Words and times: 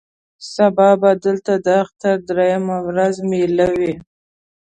سبا 0.53 0.89
به 1.01 1.11
دلته 1.25 1.53
د 1.65 1.67
اختر 1.83 2.15
درېیمه 2.29 2.77
ورځ 2.87 3.15
مېله 3.29 3.67
وي. 3.79 3.93